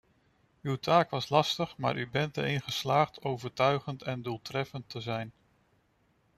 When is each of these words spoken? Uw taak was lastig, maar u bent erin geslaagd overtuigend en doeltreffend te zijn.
Uw 0.61 0.75
taak 0.77 1.09
was 1.09 1.29
lastig, 1.29 1.77
maar 1.77 1.97
u 1.97 2.09
bent 2.09 2.37
erin 2.37 2.61
geslaagd 2.61 3.23
overtuigend 3.23 4.01
en 4.01 4.21
doeltreffend 4.21 4.89
te 4.89 4.99
zijn. 5.01 5.31